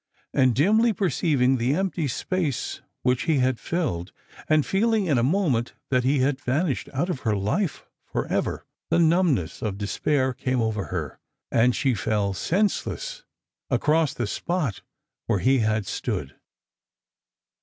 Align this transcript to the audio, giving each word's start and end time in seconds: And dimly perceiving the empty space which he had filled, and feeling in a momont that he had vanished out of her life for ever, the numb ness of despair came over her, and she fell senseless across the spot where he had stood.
And 0.33 0.55
dimly 0.55 0.93
perceiving 0.93 1.57
the 1.57 1.75
empty 1.75 2.07
space 2.07 2.81
which 3.03 3.25
he 3.29 3.37
had 3.37 3.59
filled, 3.59 4.11
and 4.49 4.65
feeling 4.65 5.05
in 5.05 5.19
a 5.19 5.23
momont 5.23 5.73
that 5.89 6.03
he 6.03 6.17
had 6.21 6.41
vanished 6.41 6.89
out 6.91 7.11
of 7.11 7.19
her 7.19 7.35
life 7.35 7.85
for 8.07 8.25
ever, 8.25 8.65
the 8.89 8.97
numb 8.97 9.35
ness 9.35 9.61
of 9.61 9.77
despair 9.77 10.33
came 10.33 10.59
over 10.59 10.85
her, 10.85 11.19
and 11.51 11.75
she 11.75 11.93
fell 11.93 12.33
senseless 12.33 13.25
across 13.69 14.15
the 14.15 14.25
spot 14.25 14.81
where 15.27 15.37
he 15.37 15.59
had 15.59 15.85
stood. 15.85 16.35